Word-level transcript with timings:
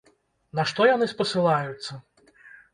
На 0.59 0.65
што 0.69 0.87
яны 0.91 1.05
спасылаюцца? 1.13 1.91